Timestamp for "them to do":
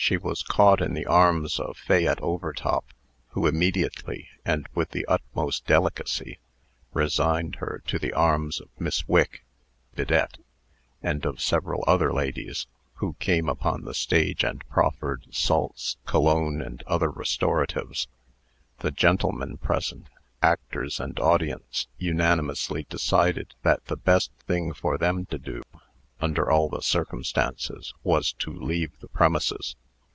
24.96-25.62